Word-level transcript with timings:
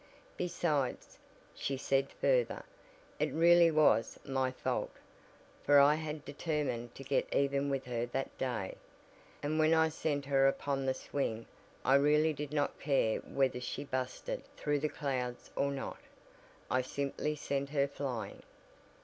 "Besides," 0.35 1.19
she 1.53 1.77
said 1.77 2.11
further, 2.13 2.63
"it 3.19 3.31
really 3.31 3.69
was 3.69 4.19
my 4.25 4.49
fault, 4.49 4.89
for 5.63 5.79
I 5.79 5.93
had 5.93 6.25
determined 6.25 6.95
to 6.95 7.03
get 7.03 7.31
even 7.31 7.69
with 7.69 7.85
her 7.85 8.07
that 8.07 8.35
day, 8.39 8.77
and 9.43 9.59
when 9.59 9.75
I 9.75 9.89
sent 9.89 10.25
her 10.25 10.47
upon 10.47 10.87
the 10.87 10.95
swing 10.95 11.45
I 11.85 11.93
really 11.97 12.33
did 12.33 12.51
not 12.51 12.79
care 12.79 13.19
whether 13.19 13.61
she 13.61 13.83
'busted' 13.83 14.41
through 14.57 14.79
the 14.79 14.89
clouds 14.89 15.51
or 15.55 15.69
not; 15.71 15.99
I 16.71 16.81
simply 16.81 17.35
sent 17.35 17.69
her 17.69 17.87
flying. 17.87 18.41